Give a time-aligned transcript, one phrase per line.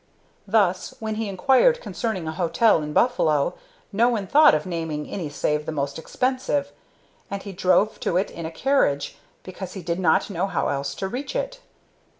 [0.47, 3.53] Thus, when he inquired concerning a hotel in Buffalo,
[3.93, 6.71] no one thought of naming any save the most expensive,
[7.29, 10.95] and he drove to it in a carriage, because he did not know how else
[10.95, 11.59] to reach it.